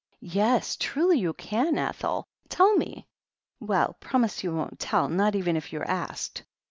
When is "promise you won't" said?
3.99-4.79